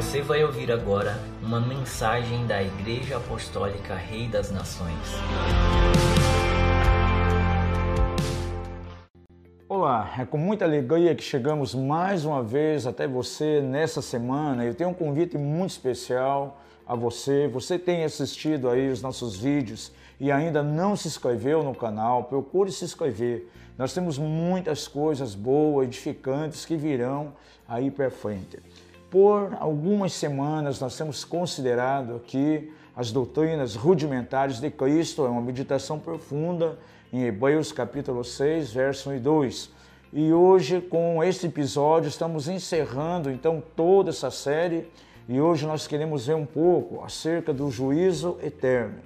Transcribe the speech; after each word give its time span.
Você 0.00 0.22
vai 0.22 0.42
ouvir 0.42 0.72
agora 0.72 1.20
uma 1.42 1.60
mensagem 1.60 2.46
da 2.46 2.62
Igreja 2.62 3.18
Apostólica 3.18 3.94
Rei 3.94 4.26
das 4.28 4.50
Nações. 4.50 4.96
Olá, 9.68 10.10
é 10.18 10.24
com 10.24 10.38
muita 10.38 10.64
alegria 10.64 11.14
que 11.14 11.22
chegamos 11.22 11.74
mais 11.74 12.24
uma 12.24 12.42
vez 12.42 12.86
até 12.86 13.06
você 13.06 13.60
nessa 13.60 14.00
semana. 14.00 14.64
Eu 14.64 14.74
tenho 14.74 14.88
um 14.88 14.94
convite 14.94 15.36
muito 15.36 15.72
especial 15.72 16.58
a 16.86 16.94
você. 16.94 17.46
Você 17.48 17.78
tem 17.78 18.02
assistido 18.02 18.70
aí 18.70 18.88
os 18.88 19.02
nossos 19.02 19.36
vídeos 19.36 19.92
e 20.18 20.32
ainda 20.32 20.62
não 20.62 20.96
se 20.96 21.08
inscreveu 21.08 21.62
no 21.62 21.74
canal, 21.74 22.24
procure 22.24 22.72
se 22.72 22.86
inscrever. 22.86 23.50
Nós 23.76 23.92
temos 23.92 24.16
muitas 24.16 24.88
coisas 24.88 25.34
boas, 25.34 25.86
edificantes 25.86 26.64
que 26.64 26.74
virão 26.74 27.34
aí 27.68 27.90
para 27.90 28.10
frente. 28.10 28.58
Por 29.10 29.56
algumas 29.58 30.12
semanas 30.12 30.78
nós 30.78 30.96
temos 30.96 31.24
considerado 31.24 32.14
aqui 32.14 32.72
as 32.94 33.10
doutrinas 33.10 33.74
rudimentares 33.74 34.60
de 34.60 34.70
Cristo, 34.70 35.26
é 35.26 35.28
uma 35.28 35.40
meditação 35.40 35.98
profunda 35.98 36.78
em 37.12 37.24
Hebreus 37.24 37.72
capítulo 37.72 38.22
6, 38.22 38.72
verso 38.72 39.10
1 39.10 39.16
e 39.16 39.18
2. 39.18 39.70
E 40.12 40.32
hoje, 40.32 40.80
com 40.80 41.24
este 41.24 41.48
episódio, 41.48 42.08
estamos 42.08 42.46
encerrando 42.46 43.32
então 43.32 43.60
toda 43.74 44.10
essa 44.10 44.30
série 44.30 44.86
e 45.28 45.40
hoje 45.40 45.66
nós 45.66 45.88
queremos 45.88 46.28
ver 46.28 46.34
um 46.34 46.46
pouco 46.46 47.02
acerca 47.02 47.52
do 47.52 47.68
juízo 47.68 48.38
eterno. 48.40 49.00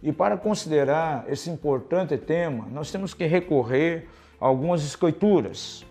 E 0.00 0.12
para 0.12 0.36
considerar 0.36 1.24
esse 1.28 1.50
importante 1.50 2.16
tema, 2.16 2.68
nós 2.70 2.92
temos 2.92 3.12
que 3.12 3.26
recorrer 3.26 4.06
a 4.40 4.46
algumas 4.46 4.84
escrituras. 4.84 5.84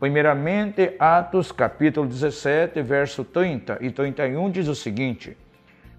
Primeiramente, 0.00 0.94
Atos 0.98 1.52
capítulo 1.52 2.08
17, 2.08 2.80
verso 2.80 3.22
30 3.22 3.76
e 3.82 3.90
31 3.90 4.50
diz 4.50 4.66
o 4.66 4.74
seguinte: 4.74 5.36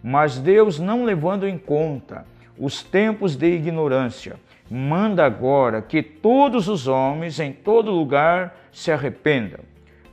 Mas 0.04 0.40
Deus, 0.40 0.80
não 0.80 1.06
levando 1.06 1.48
em 1.48 1.56
conta 1.56 2.26
os 2.58 2.82
tempos 2.82 3.36
de 3.36 3.46
ignorância, 3.46 4.38
manda 4.68 5.24
agora 5.24 5.84
que 5.84 6.02
todos 6.02 6.68
os 6.68 6.88
homens 6.88 7.40
em 7.40 7.54
todo 7.54 7.92
lugar 7.92 8.58
se 8.72 8.92
arrependam, 8.92 9.60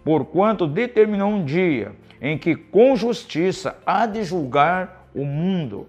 porquanto 0.05 0.67
determinou 0.67 1.31
um 1.31 1.43
dia 1.43 1.93
em 2.21 2.37
que 2.37 2.55
com 2.55 2.95
justiça 2.95 3.79
há 3.87 4.05
de 4.05 4.23
julgar 4.23 5.09
o 5.15 5.25
mundo, 5.25 5.89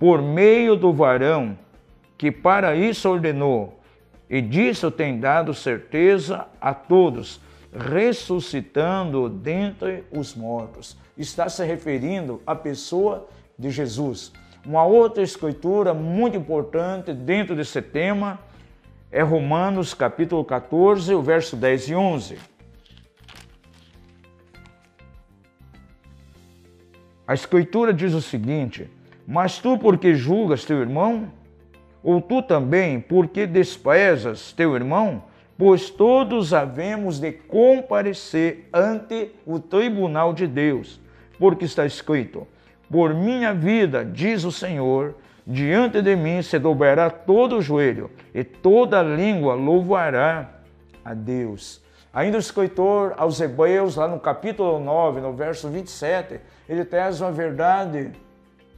por 0.00 0.20
meio 0.20 0.74
do 0.74 0.92
varão 0.92 1.56
que 2.18 2.32
para 2.32 2.74
isso 2.74 3.08
ordenou, 3.08 3.79
e 4.30 4.40
disso 4.40 4.92
tem 4.92 5.18
dado 5.18 5.52
certeza 5.52 6.46
a 6.60 6.72
todos, 6.72 7.40
ressuscitando 7.76 9.28
dentre 9.28 10.04
os 10.12 10.36
mortos. 10.36 10.96
Está 11.18 11.48
se 11.48 11.64
referindo 11.64 12.40
à 12.46 12.54
pessoa 12.54 13.28
de 13.58 13.70
Jesus. 13.70 14.32
Uma 14.64 14.84
outra 14.84 15.24
escritura 15.24 15.92
muito 15.92 16.36
importante 16.36 17.12
dentro 17.12 17.56
desse 17.56 17.82
tema 17.82 18.38
é 19.10 19.20
Romanos 19.20 19.94
capítulo 19.94 20.44
14, 20.44 21.12
o 21.12 21.20
verso 21.20 21.56
10 21.56 21.88
e 21.88 21.94
11. 21.96 22.38
A 27.26 27.34
escritura 27.34 27.92
diz 27.92 28.14
o 28.14 28.22
seguinte: 28.22 28.88
Mas 29.26 29.58
tu, 29.58 29.76
porque 29.76 30.14
julgas 30.14 30.64
teu 30.64 30.80
irmão? 30.80 31.39
Ou 32.02 32.20
tu 32.20 32.42
também, 32.42 33.00
porque 33.00 33.46
desprezas 33.46 34.52
teu 34.52 34.74
irmão? 34.74 35.24
Pois 35.58 35.90
todos 35.90 36.54
havemos 36.54 37.20
de 37.20 37.32
comparecer 37.32 38.68
ante 38.72 39.32
o 39.44 39.58
tribunal 39.58 40.32
de 40.32 40.46
Deus, 40.46 40.98
porque 41.38 41.66
está 41.66 41.84
escrito: 41.84 42.46
Por 42.90 43.12
minha 43.12 43.52
vida, 43.52 44.02
diz 44.02 44.44
o 44.44 44.50
Senhor, 44.50 45.14
diante 45.46 46.00
de 46.00 46.16
mim 46.16 46.40
se 46.40 46.58
dobrará 46.58 47.10
todo 47.10 47.58
o 47.58 47.62
joelho, 47.62 48.10
e 48.34 48.42
toda 48.42 49.02
língua 49.02 49.54
louvará 49.54 50.48
a 51.04 51.12
Deus. 51.12 51.82
Ainda 52.12 52.38
o 52.38 52.40
escritor 52.40 53.14
aos 53.18 53.38
Hebreus, 53.40 53.96
lá 53.96 54.08
no 54.08 54.18
capítulo 54.18 54.80
9, 54.80 55.20
no 55.20 55.34
verso 55.34 55.68
27, 55.68 56.40
ele 56.68 56.84
traz 56.84 57.20
uma 57.20 57.30
verdade 57.30 58.10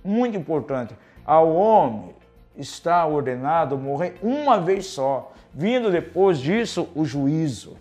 muito 0.04 0.36
importante. 0.36 0.94
Ao 1.24 1.54
homem 1.54 2.14
está 2.56 3.04
ordenado 3.06 3.78
morrer 3.78 4.14
uma 4.22 4.60
vez 4.60 4.86
só, 4.86 5.32
vindo 5.52 5.90
depois 5.90 6.38
disso 6.38 6.88
o 6.94 7.04
juízo. 7.04 7.76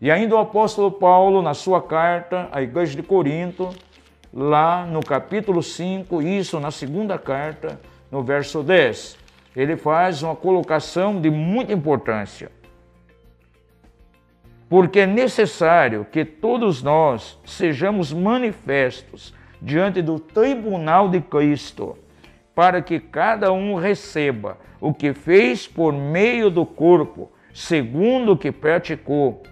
E 0.00 0.10
ainda 0.10 0.34
o 0.34 0.38
apóstolo 0.38 0.90
Paulo, 0.90 1.42
na 1.42 1.52
sua 1.54 1.82
carta 1.82 2.48
à 2.52 2.62
igreja 2.62 2.96
de 2.96 3.02
Corinto, 3.02 3.70
lá 4.32 4.86
no 4.86 5.00
capítulo 5.00 5.62
5, 5.62 6.22
isso 6.22 6.58
na 6.58 6.70
segunda 6.70 7.18
carta, 7.18 7.78
no 8.10 8.22
verso 8.22 8.62
10, 8.62 9.18
ele 9.54 9.76
faz 9.76 10.22
uma 10.22 10.34
colocação 10.34 11.20
de 11.20 11.30
muita 11.30 11.72
importância. 11.72 12.50
Porque 14.68 15.00
é 15.00 15.06
necessário 15.06 16.06
que 16.10 16.24
todos 16.24 16.82
nós 16.82 17.38
sejamos 17.44 18.12
manifestos 18.12 19.34
diante 19.60 20.00
do 20.00 20.18
tribunal 20.18 21.08
de 21.08 21.20
Cristo, 21.20 21.98
para 22.60 22.82
que 22.82 23.00
cada 23.00 23.50
um 23.50 23.74
receba 23.74 24.58
o 24.82 24.92
que 24.92 25.14
fez 25.14 25.66
por 25.66 25.94
meio 25.94 26.50
do 26.50 26.66
corpo, 26.66 27.32
segundo 27.54 28.32
o 28.32 28.36
que 28.36 28.52
praticou, 28.52 29.42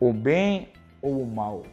o 0.00 0.10
bem 0.10 0.70
ou 1.02 1.20
o 1.20 1.26
mal. 1.26 1.64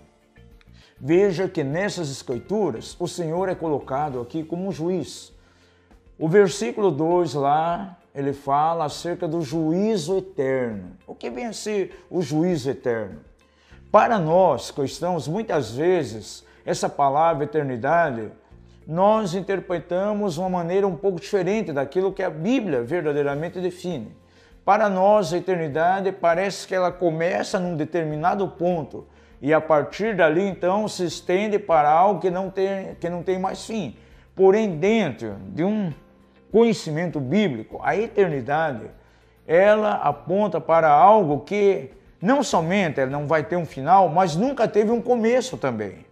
Veja 0.99 1.47
que 1.47 1.63
nessas 1.63 2.11
escrituras 2.11 2.97
o 2.99 3.07
Senhor 3.07 3.47
é 3.47 3.55
colocado 3.55 4.19
aqui 4.19 4.43
como 4.43 4.69
juiz. 4.73 5.33
O 6.19 6.27
versículo 6.27 6.91
2 6.91 7.35
lá 7.35 7.97
ele 8.13 8.33
fala 8.33 8.83
acerca 8.83 9.25
do 9.25 9.39
juízo 9.39 10.17
eterno. 10.17 10.97
O 11.07 11.15
que 11.15 11.29
vem 11.29 11.45
a 11.45 11.53
ser 11.53 12.05
o 12.09 12.21
juízo 12.21 12.69
eterno? 12.69 13.21
Para 13.89 14.19
nós 14.19 14.69
cristãos, 14.69 15.29
muitas 15.29 15.71
vezes, 15.77 16.45
essa 16.65 16.89
palavra 16.89 17.45
eternidade, 17.45 18.29
nós 18.87 19.35
interpretamos 19.35 20.37
uma 20.37 20.49
maneira 20.49 20.87
um 20.87 20.95
pouco 20.95 21.19
diferente 21.19 21.73
daquilo 21.73 22.13
que 22.13 22.23
a 22.23 22.29
Bíblia 22.29 22.81
verdadeiramente 22.81 23.59
define. 23.59 24.15
Para 24.63 24.87
nós, 24.87 25.33
a 25.33 25.37
eternidade 25.37 26.09
parece 26.13 26.65
que 26.65 26.73
ela 26.73 26.89
começa 26.89 27.59
num 27.59 27.75
determinado 27.75 28.47
ponto 28.47 29.05
e 29.41 29.53
a 29.53 29.59
partir 29.59 30.15
dali 30.15 30.41
então 30.41 30.87
se 30.87 31.03
estende 31.03 31.59
para 31.59 31.89
algo 31.89 32.21
que 32.21 32.29
não 32.29 32.49
tem, 32.49 32.95
que 32.95 33.09
não 33.09 33.23
tem 33.23 33.37
mais 33.37 33.65
fim. 33.65 33.97
Porém, 34.33 34.77
dentro 34.77 35.35
de 35.49 35.65
um 35.65 35.93
conhecimento 36.49 37.19
bíblico, 37.19 37.81
a 37.83 37.93
eternidade, 37.93 38.85
ela 39.45 39.95
aponta 39.95 40.61
para 40.61 40.89
algo 40.89 41.41
que 41.41 41.91
não 42.21 42.41
somente 42.41 43.01
ela 43.01 43.11
não 43.11 43.27
vai 43.27 43.43
ter 43.43 43.57
um 43.57 43.65
final, 43.65 44.07
mas 44.07 44.35
nunca 44.35 44.65
teve 44.65 44.91
um 44.91 45.01
começo 45.01 45.57
também. 45.57 46.05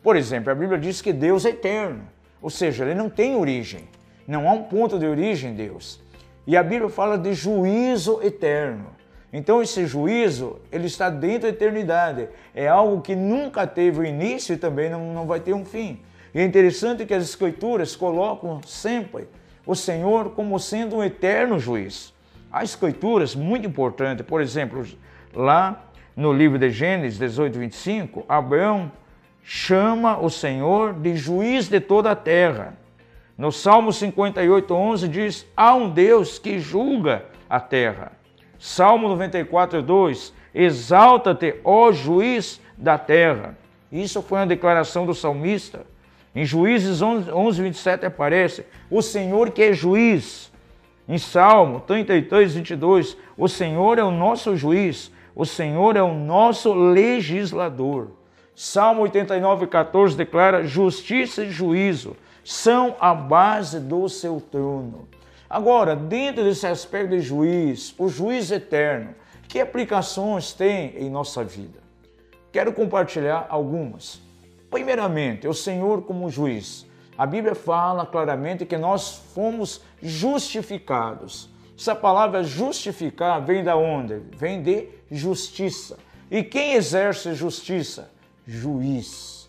Por 0.00 0.14
exemplo, 0.14 0.52
a 0.52 0.54
Bíblia 0.54 0.78
diz 0.78 1.02
que 1.02 1.12
Deus 1.12 1.44
é 1.44 1.50
eterno, 1.50 2.04
ou 2.40 2.50
seja, 2.50 2.84
ele 2.84 2.94
não 2.94 3.10
tem 3.10 3.36
origem, 3.36 3.88
não 4.26 4.48
há 4.48 4.52
um 4.52 4.62
ponto 4.64 4.98
de 4.98 5.06
origem 5.06 5.54
Deus. 5.54 6.00
E 6.46 6.56
a 6.56 6.62
Bíblia 6.62 6.88
fala 6.88 7.18
de 7.18 7.34
juízo 7.34 8.20
eterno. 8.22 8.86
Então 9.32 9.62
esse 9.62 9.86
juízo, 9.86 10.58
ele 10.72 10.86
está 10.86 11.08
dentro 11.08 11.42
da 11.42 11.48
eternidade. 11.48 12.28
É 12.54 12.66
algo 12.66 13.00
que 13.00 13.14
nunca 13.14 13.66
teve 13.66 14.00
o 14.00 14.04
início 14.04 14.54
e 14.54 14.56
também 14.56 14.90
não, 14.90 15.12
não 15.12 15.26
vai 15.26 15.40
ter 15.40 15.52
um 15.52 15.64
fim. 15.64 16.00
E 16.34 16.40
é 16.40 16.44
interessante 16.44 17.06
que 17.06 17.14
as 17.14 17.24
escrituras 17.24 17.94
colocam 17.94 18.60
sempre 18.66 19.28
o 19.66 19.74
Senhor 19.74 20.30
como 20.30 20.58
sendo 20.58 20.96
um 20.96 21.04
eterno 21.04 21.58
juiz. 21.58 22.12
Há 22.50 22.64
escrituras 22.64 23.34
muito 23.34 23.66
importantes, 23.66 24.26
por 24.26 24.40
exemplo, 24.40 24.84
lá 25.34 25.84
no 26.16 26.32
livro 26.32 26.58
de 26.58 26.70
Gênesis 26.70 27.18
18, 27.18 27.58
25, 27.58 28.24
Abraão 28.28 28.90
chama 29.42 30.18
o 30.18 30.30
Senhor 30.30 30.92
de 30.94 31.16
juiz 31.16 31.68
de 31.68 31.80
toda 31.80 32.10
a 32.10 32.16
terra. 32.16 32.76
No 33.36 33.50
Salmo 33.50 33.92
58, 33.92 34.74
11 34.74 35.08
diz: 35.08 35.46
Há 35.56 35.74
um 35.74 35.88
Deus 35.88 36.38
que 36.38 36.58
julga 36.58 37.24
a 37.48 37.58
terra. 37.58 38.12
Salmo 38.58 39.08
94, 39.08 39.82
2: 39.82 40.34
Exalta-te, 40.54 41.56
ó 41.64 41.90
juiz 41.90 42.60
da 42.76 42.98
terra. 42.98 43.56
Isso 43.90 44.22
foi 44.22 44.38
uma 44.38 44.46
declaração 44.46 45.06
do 45.06 45.14
salmista. 45.14 45.86
Em 46.34 46.44
Juízes 46.44 47.02
11, 47.02 47.32
11, 47.32 47.62
27 47.62 48.06
aparece 48.06 48.64
o 48.90 49.02
Senhor 49.02 49.50
que 49.50 49.62
é 49.62 49.72
juiz. 49.72 50.52
Em 51.08 51.18
Salmo 51.18 51.80
33, 51.80 52.54
22, 52.54 53.16
o 53.36 53.48
Senhor 53.48 53.98
é 53.98 54.04
o 54.04 54.12
nosso 54.12 54.56
juiz, 54.56 55.10
o 55.34 55.44
Senhor 55.44 55.96
é 55.96 56.02
o 56.02 56.14
nosso 56.14 56.72
legislador. 56.72 58.12
Salmo 58.62 59.00
89, 59.04 59.68
14 59.68 60.14
declara: 60.14 60.66
justiça 60.66 61.42
e 61.42 61.50
juízo 61.50 62.14
são 62.44 62.94
a 63.00 63.14
base 63.14 63.80
do 63.80 64.06
seu 64.06 64.38
trono. 64.38 65.08
Agora, 65.48 65.96
dentro 65.96 66.44
desse 66.44 66.66
aspecto 66.66 67.12
de 67.12 67.22
juiz, 67.22 67.94
o 67.96 68.06
juiz 68.06 68.50
eterno, 68.50 69.14
que 69.48 69.58
aplicações 69.60 70.52
tem 70.52 70.94
em 70.98 71.08
nossa 71.08 71.42
vida? 71.42 71.78
Quero 72.52 72.74
compartilhar 72.74 73.46
algumas. 73.48 74.20
Primeiramente, 74.70 75.48
o 75.48 75.54
Senhor 75.54 76.02
como 76.02 76.28
juiz. 76.28 76.86
A 77.16 77.24
Bíblia 77.24 77.54
fala 77.54 78.04
claramente 78.04 78.66
que 78.66 78.76
nós 78.76 79.22
fomos 79.34 79.80
justificados. 80.02 81.48
Essa 81.78 81.94
palavra 81.94 82.44
justificar 82.44 83.40
vem 83.40 83.64
da 83.64 83.74
onde? 83.74 84.20
Vem 84.36 84.62
de 84.62 84.86
justiça. 85.10 85.98
E 86.30 86.42
quem 86.42 86.74
exerce 86.74 87.32
justiça? 87.32 88.19
Juiz. 88.50 89.48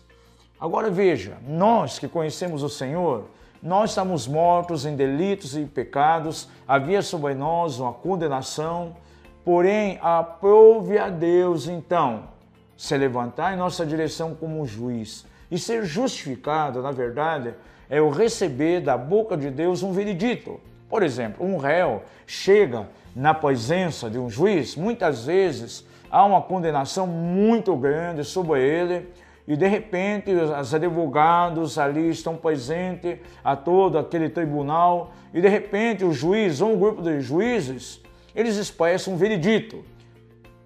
Agora 0.60 0.88
veja, 0.88 1.36
nós 1.44 1.98
que 1.98 2.06
conhecemos 2.06 2.62
o 2.62 2.68
Senhor, 2.68 3.24
nós 3.60 3.90
estamos 3.90 4.28
mortos 4.28 4.86
em 4.86 4.94
delitos 4.94 5.56
e 5.56 5.64
pecados, 5.64 6.48
havia 6.68 7.02
sobre 7.02 7.34
nós 7.34 7.80
uma 7.80 7.92
condenação, 7.92 8.94
porém 9.44 9.98
aprove 10.00 10.98
a 10.98 11.08
Deus 11.08 11.66
então 11.66 12.28
se 12.76 12.96
levantar 12.96 13.52
em 13.52 13.56
nossa 13.56 13.84
direção 13.84 14.36
como 14.36 14.64
juiz. 14.64 15.26
E 15.50 15.58
ser 15.58 15.84
justificado, 15.84 16.80
na 16.80 16.92
verdade, 16.92 17.54
é 17.90 18.00
o 18.00 18.08
receber 18.08 18.80
da 18.80 18.96
boca 18.96 19.36
de 19.36 19.50
Deus 19.50 19.82
um 19.82 19.92
veredito. 19.92 20.60
Por 20.88 21.02
exemplo, 21.02 21.44
um 21.44 21.56
réu 21.56 22.04
chega 22.24 22.86
na 23.16 23.34
presença 23.34 24.08
de 24.08 24.18
um 24.18 24.30
juiz, 24.30 24.76
muitas 24.76 25.26
vezes 25.26 25.84
há 26.12 26.26
uma 26.26 26.42
condenação 26.42 27.06
muito 27.06 27.74
grande 27.74 28.22
sobre 28.22 28.60
ele, 28.60 29.08
e 29.48 29.56
de 29.56 29.66
repente 29.66 30.30
os 30.30 30.74
advogados 30.74 31.78
ali 31.78 32.10
estão 32.10 32.36
presentes 32.36 33.18
a 33.42 33.56
todo 33.56 33.98
aquele 33.98 34.28
tribunal, 34.28 35.12
e 35.32 35.40
de 35.40 35.48
repente 35.48 36.04
o 36.04 36.12
juiz 36.12 36.60
ou 36.60 36.74
um 36.74 36.78
grupo 36.78 37.00
de 37.00 37.18
juízes, 37.22 38.02
eles 38.34 38.56
expressam 38.56 39.14
um 39.14 39.16
veredito. 39.16 39.82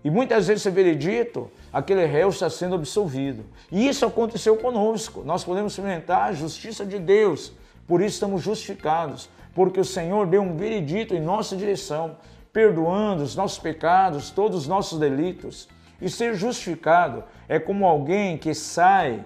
E 0.02 0.10
muitas 0.10 0.46
vezes 0.46 0.66
esse 0.66 0.74
veredito, 0.74 1.50
aquele 1.72 2.04
réu 2.06 2.28
está 2.28 2.50
sendo 2.50 2.74
absolvido. 2.74 3.44
E 3.72 3.88
isso 3.88 4.04
aconteceu 4.06 4.56
conosco. 4.56 5.22
Nós 5.24 5.42
podemos 5.42 5.72
experimentar 5.72 6.28
a 6.28 6.32
justiça 6.32 6.84
de 6.84 6.98
Deus. 6.98 7.52
Por 7.88 8.00
isso 8.00 8.14
estamos 8.14 8.42
justificados, 8.42 9.28
porque 9.52 9.80
o 9.80 9.84
Senhor 9.84 10.26
deu 10.26 10.42
um 10.42 10.56
veredito 10.56 11.14
em 11.14 11.20
nossa 11.20 11.56
direção, 11.56 12.16
perdoando 12.56 13.22
os 13.22 13.36
nossos 13.36 13.58
pecados, 13.58 14.30
todos 14.30 14.60
os 14.60 14.66
nossos 14.66 14.98
delitos. 14.98 15.68
E 16.00 16.08
ser 16.08 16.34
justificado 16.34 17.22
é 17.46 17.58
como 17.58 17.84
alguém 17.84 18.38
que 18.38 18.54
sai 18.54 19.22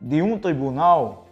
de 0.00 0.20
um 0.20 0.36
tribunal 0.36 1.28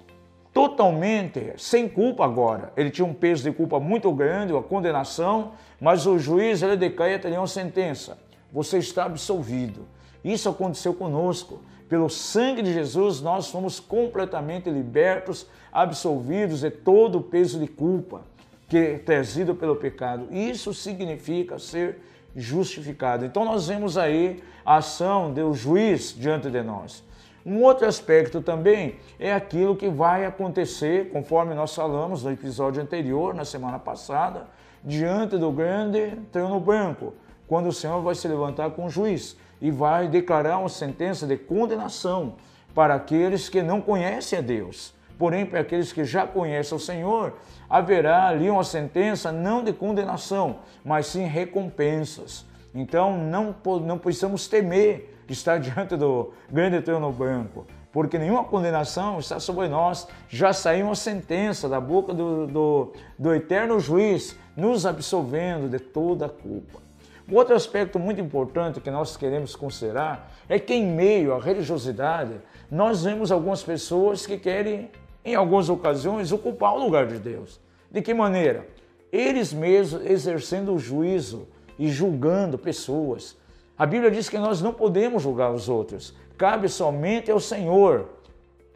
totalmente 0.53 1.53
sem 1.57 1.89
culpa 1.89 2.25
agora. 2.25 2.73
Ele 2.77 2.91
tinha 2.91 3.05
um 3.05 3.13
peso 3.13 3.43
de 3.43 3.51
culpa 3.51 3.81
muito 3.81 4.13
grande, 4.13 4.53
uma 4.53 4.63
condenação, 4.63 5.51
mas 5.81 6.07
o 6.07 6.17
juiz 6.17 6.63
ele 6.63 6.77
decreta 6.77 7.29
uma 7.29 7.49
sentença. 7.49 8.17
Você 8.53 8.79
está 8.79 9.07
absolvido. 9.07 9.85
Isso 10.25 10.49
aconteceu 10.49 10.95
conosco. 10.95 11.61
Pelo 11.89 12.09
sangue 12.09 12.63
de 12.63 12.73
Jesus, 12.73 13.21
nós 13.21 13.51
fomos 13.51 13.81
completamente 13.81 14.71
libertos, 14.71 15.45
absolvidos 15.73 16.61
de 16.61 16.71
todo 16.71 17.19
o 17.19 17.23
peso 17.23 17.59
de 17.59 17.67
culpa 17.67 18.23
que 18.69 18.99
trazido 18.99 19.55
pelo 19.55 19.77
pecado. 19.77 20.29
Isso 20.31 20.75
significa 20.75 21.59
ser 21.59 21.99
justificado. 22.35 23.25
Então 23.25 23.45
nós 23.45 23.69
vemos 23.69 23.97
aí 23.97 24.43
a 24.65 24.77
ação 24.77 25.33
do 25.33 25.55
juiz 25.55 26.15
diante 26.17 26.51
de 26.51 26.63
nós. 26.63 27.05
Um 27.45 27.63
outro 27.63 27.87
aspecto 27.87 28.43
também 28.43 28.97
é 29.21 29.33
aquilo 29.33 29.77
que 29.77 29.89
vai 29.89 30.27
acontecer, 30.27 31.11
conforme 31.11 31.55
nós 31.55 31.73
falamos 31.73 32.25
no 32.25 32.33
episódio 32.33 32.83
anterior, 32.83 33.33
na 33.33 33.45
semana 33.45 33.79
passada, 33.79 34.49
diante 34.83 35.39
do 35.39 35.53
grande 35.53 36.17
trono 36.33 36.59
branco, 36.59 37.15
quando 37.47 37.69
o 37.69 37.73
Senhor 37.73 38.03
vai 38.03 38.17
se 38.17 38.27
levantar 38.27 38.71
com 38.71 38.87
o 38.87 38.91
juiz 38.91 39.37
e 39.61 39.71
vai 39.71 40.09
declarar 40.09 40.59
uma 40.59 40.69
sentença 40.69 41.25
de 41.25 41.37
condenação 41.37 42.35
para 42.75 42.97
aqueles 42.97 43.49
que 43.49 43.63
não 43.63 43.81
conhecem 43.81 44.41
a 44.41 44.43
Deus. 44.43 44.93
Porém, 45.19 45.47
para 45.47 45.61
aqueles 45.61 45.93
que 45.93 46.05
já 46.05 46.27
conhecem 46.27 46.77
o 46.77 46.81
Senhor, 46.81 47.35
haverá 47.69 48.29
ali 48.29 48.51
uma 48.51 48.65
sentença 48.65 49.33
não 49.33 49.65
de 49.65 49.73
condenação, 49.73 50.61
mas 50.85 51.07
sim 51.07 51.25
recompensas. 51.25 52.45
Então, 52.75 53.17
não, 53.17 53.55
não 53.81 53.99
precisamos 53.99 54.47
temer 54.47 55.17
estar 55.29 55.59
diante 55.61 55.97
do 55.97 56.33
grande 56.51 56.81
trono 56.83 57.11
branco, 57.11 57.67
porque 57.91 58.19
nenhuma 58.19 58.45
condenação 58.45 59.19
está 59.19 59.41
sobre 59.41 59.69
nós. 59.69 60.07
Já 60.29 60.53
saiu 60.53 60.87
uma 60.87 60.95
sentença 60.95 61.69
da 61.69 61.81
boca 61.81 62.13
do, 62.13 62.47
do, 62.47 62.93
do 63.19 63.35
eterno 63.35 63.81
juiz, 63.81 64.39
nos 64.55 64.85
absolvendo 64.85 65.69
de 65.69 65.79
toda 65.79 66.27
a 66.27 66.29
culpa. 66.29 66.87
Outro 67.31 67.57
aspecto 67.57 67.99
muito 67.99 68.21
importante 68.21 68.81
que 68.81 68.91
nós 68.91 69.17
queremos 69.17 69.57
considerar 69.57 70.31
é 70.49 70.61
que, 70.61 70.75
em 70.75 70.87
meio 70.87 71.35
à 71.35 71.41
religiosidade, 71.41 72.35
nós 72.71 73.03
vemos 73.03 73.33
algumas 73.33 73.65
pessoas 73.65 74.25
que 74.25 74.39
querem, 74.39 74.91
em 75.27 75.35
algumas 75.35 75.69
ocasiões, 75.69 76.31
ocupar 76.31 76.75
o 76.75 76.85
lugar 76.85 77.07
de 77.09 77.19
Deus. 77.19 77.61
De 77.91 78.01
que 78.01 78.15
maneira? 78.15 78.67
Eles 79.13 79.53
mesmos 79.53 80.07
exercendo 80.07 80.73
o 80.73 80.79
juízo 80.79 81.49
e 81.77 81.89
julgando 81.89 82.57
pessoas. 82.57 83.37
A 83.77 83.85
Bíblia 83.85 84.11
diz 84.11 84.29
que 84.29 84.39
nós 84.39 84.63
não 84.63 84.73
podemos 84.73 85.25
julgar 85.25 85.53
os 85.53 85.69
outros, 85.69 86.15
cabe 86.39 86.69
somente 86.69 87.31
ao 87.31 87.41
Senhor 87.41 88.09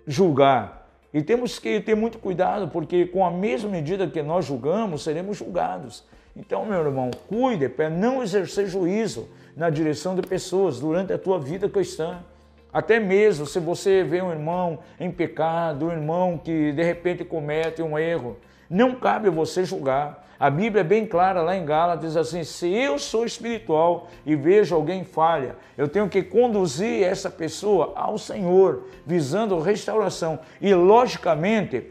julgar. 0.05 0.91
E 1.15 1.23
temos 1.23 1.59
que 1.59 1.81
ter 1.81 1.95
muito 1.95 2.19
cuidado, 2.19 2.69
porque 2.69 3.07
com 3.07 3.25
a 3.25 3.31
mesma 3.31 3.71
medida 3.71 4.07
que 4.09 4.23
nós 4.23 4.45
julgamos, 4.45 5.05
seremos 5.05 5.37
julgados. 5.37 6.05
Então, 6.37 6.65
meu 6.65 6.81
irmão, 6.81 7.11
cuide 7.29 7.69
para 7.69 7.89
não 7.89 8.23
exercer 8.23 8.67
juízo 8.67 9.29
na 9.57 9.71
direção 9.71 10.17
de 10.17 10.23
pessoas 10.23 10.81
durante 10.81 11.13
a 11.13 11.19
tua 11.19 11.39
vida 11.39 11.69
cristã. 11.69 12.23
Até 12.73 13.01
mesmo 13.01 13.47
se 13.47 13.59
você 13.59 14.05
vê 14.05 14.23
um 14.23 14.31
irmão 14.31 14.79
em 14.99 15.11
pecado, 15.11 15.87
um 15.87 15.93
irmão 15.93 16.39
que 16.39 16.73
de 16.73 16.83
repente 16.83 17.25
comete 17.25 17.83
um 17.83 17.99
erro, 17.99 18.37
não 18.69 18.95
cabe 18.95 19.29
você 19.29 19.65
julgar. 19.65 20.29
A 20.39 20.49
Bíblia 20.49 20.81
é 20.81 20.85
bem 20.85 21.05
clara 21.05 21.43
lá 21.43 21.57
em 21.57 21.67
Gálatas, 21.67 22.07
diz 22.07 22.17
assim: 22.17 22.45
se 22.45 22.73
eu 22.73 22.99
sou 22.99 23.27
espiritual 23.27 24.09
e 24.25 24.35
vejo 24.35 24.75
alguém 24.75 25.05
falha, 25.05 25.57
eu 25.77 25.87
tenho 25.89 26.09
que 26.09 26.23
conduzir 26.23 27.03
essa 27.03 27.29
pessoa 27.29 27.93
ao 27.95 28.17
Senhor, 28.17 28.85
visando 29.05 29.59
restauração 29.61 30.39
e, 30.61 30.73
logicamente, 30.73 31.85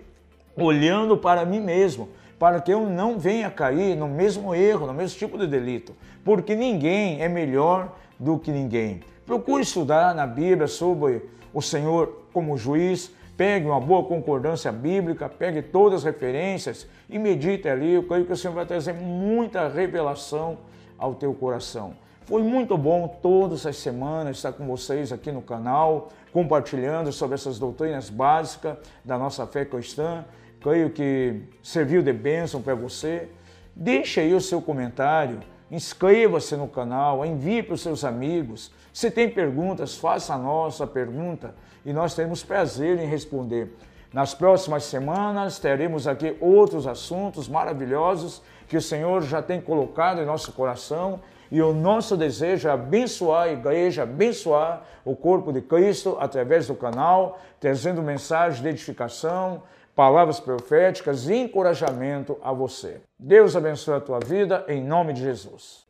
olhando 0.56 1.16
para 1.16 1.46
mim 1.46 1.60
mesmo 1.60 2.10
para 2.40 2.62
que 2.62 2.72
eu 2.72 2.90
não 2.90 3.20
venha 3.20 3.52
cair 3.52 3.98
no 3.98 4.08
mesmo 4.08 4.56
erro, 4.56 4.88
no 4.88 4.94
mesmo 4.94 5.20
tipo 5.20 5.38
de 5.38 5.46
delito, 5.46 5.94
porque 6.24 6.56
ninguém 6.56 7.22
é 7.22 7.28
melhor 7.28 7.94
do 8.18 8.40
que 8.40 8.50
ninguém. 8.50 9.02
Procure 9.30 9.62
estudar 9.62 10.16
na 10.16 10.26
Bíblia 10.26 10.66
sobre 10.66 11.22
o 11.54 11.62
Senhor 11.62 12.26
como 12.34 12.58
juiz, 12.58 13.12
pegue 13.38 13.68
uma 13.68 13.80
boa 13.80 14.04
concordância 14.04 14.72
bíblica, 14.72 15.30
pegue 15.30 15.62
todas 15.62 16.00
as 16.00 16.04
referências 16.04 16.88
e 17.08 17.20
medite 17.20 17.70
ali. 17.70 17.94
Eu 17.94 18.02
creio 18.02 18.26
que 18.26 18.34
o 18.34 18.36
Senhor 18.36 18.56
vai 18.56 18.66
trazer 18.66 18.94
muita 18.94 19.68
revelação 19.68 20.58
ao 20.98 21.14
teu 21.14 21.32
coração. 21.36 21.94
Foi 22.26 22.42
muito 22.42 22.76
bom 22.76 23.08
todas 23.22 23.68
as 23.68 23.78
semanas 23.78 24.38
estar 24.38 24.52
com 24.52 24.66
vocês 24.66 25.12
aqui 25.12 25.32
no 25.32 25.44
canal, 25.44 26.10
compartilhando 26.34 27.12
sobre 27.12 27.36
essas 27.36 27.60
doutrinas 27.60 28.10
básicas 28.10 28.78
da 29.06 29.16
nossa 29.16 29.46
fé 29.46 29.64
cristã 29.64 30.26
creio 30.60 30.90
que 30.90 31.44
serviu 31.62 32.02
de 32.02 32.12
bênção 32.12 32.64
para 32.64 32.74
você. 32.74 33.30
Deixe 33.76 34.20
aí 34.20 34.34
o 34.34 34.42
seu 34.42 34.60
comentário, 34.60 35.40
inscreva-se 35.72 36.56
no 36.56 36.68
canal, 36.68 37.26
envie 37.26 37.64
para 37.64 37.76
os 37.76 37.82
seus 37.82 38.04
amigos. 38.04 38.72
Se 38.94 39.12
tem 39.12 39.30
perguntas, 39.30 39.98
faça 39.98 40.34
a 40.34 40.38
nossa 40.38 40.88
pergunta 40.88 41.54
e 41.86 41.94
nós 41.94 42.16
teremos 42.16 42.44
prazer 42.44 43.00
em 43.00 43.08
responder. 43.08 43.76
Nas 44.12 44.34
próximas 44.34 44.86
semanas 44.86 45.60
teremos 45.60 46.08
aqui 46.08 46.36
outros 46.42 46.88
assuntos 46.88 47.48
maravilhosos 47.48 48.42
que 48.68 48.76
o 48.78 48.82
Senhor 48.82 49.22
já 49.22 49.42
tem 49.42 49.62
colocado 49.62 50.22
em 50.22 50.26
nosso 50.26 50.52
coração 50.54 51.22
e 51.52 51.62
o 51.62 51.74
nosso 51.74 52.16
desejo 52.16 52.68
é 52.68 52.72
abençoar 52.72 53.44
a 53.44 53.52
igreja, 53.52 54.04
abençoar 54.04 54.84
o 55.04 55.16
corpo 55.16 55.52
de 55.52 55.62
Cristo 55.62 56.18
através 56.20 56.68
do 56.68 56.76
canal, 56.76 57.40
trazendo 57.60 58.02
mensagens 58.02 58.62
de 58.62 58.70
edificação, 58.70 59.64
palavras 60.00 60.40
proféticas 60.40 61.28
e 61.28 61.36
encorajamento 61.36 62.38
a 62.42 62.54
você. 62.54 63.02
Deus 63.20 63.54
abençoe 63.54 63.96
a 63.96 64.00
tua 64.00 64.18
vida 64.18 64.64
em 64.70 64.82
nome 64.82 65.12
de 65.12 65.20
Jesus. 65.20 65.86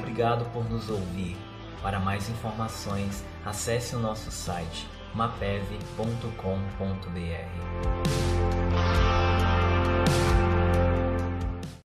Obrigado 0.00 0.44
por 0.52 0.68
nos 0.68 0.90
ouvir. 0.90 1.36
Para 1.80 2.00
mais 2.00 2.28
informações, 2.28 3.24
acesse 3.46 3.94
o 3.94 4.00
nosso 4.00 4.32
site 4.32 4.88
mapev.com.br. 5.14 5.68